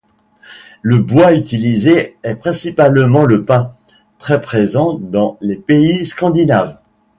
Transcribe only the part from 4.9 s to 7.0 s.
dans les pays scandinaves.